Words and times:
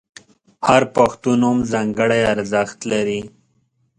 •هر 0.67 0.83
پښتو 0.95 1.29
نوم 1.43 1.57
ځانګړی 1.71 2.21
ارزښت 2.33 2.79
لري. 2.91 3.21